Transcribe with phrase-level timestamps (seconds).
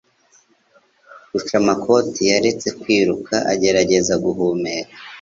[1.31, 4.95] Rucamakoti yaretse kwiruka agerageza guhumeka